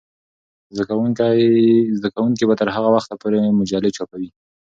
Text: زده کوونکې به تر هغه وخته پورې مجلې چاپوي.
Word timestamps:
زده 0.75 0.85
کوونکې 2.15 2.43
به 2.49 2.55
تر 2.59 2.67
هغه 2.75 2.89
وخته 2.95 3.13
پورې 3.21 3.39
مجلې 3.59 3.89
چاپوي. 3.97 4.29